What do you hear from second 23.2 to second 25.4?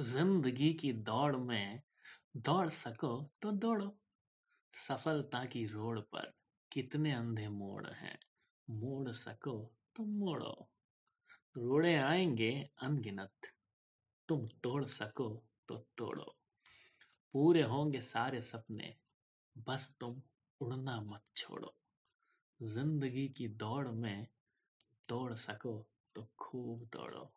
की दौड़ में दौड़